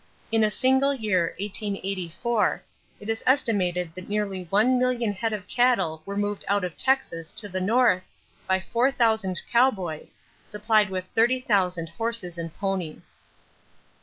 [0.31, 2.63] In a single year, 1884,
[3.01, 7.31] it is estimated that nearly one million head of cattle were moved out of Texas
[7.33, 8.09] to the North
[8.47, 10.17] by four thousand cowboys,
[10.47, 13.15] supplied with 30,000 horses and ponies.